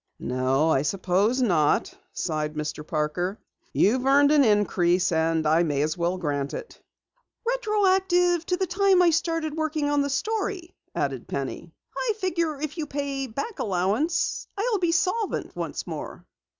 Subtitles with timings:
[0.17, 2.81] "No, I suppose not," sighed Mr.
[2.83, 3.37] Parker.
[3.71, 6.81] "You've earned an increase, and I may as well grant it."
[7.47, 11.71] "Retroactive to the time I started working on the story," added Penny.
[11.95, 16.25] "I figure if you pay back allowance, I'll be solvent once more!"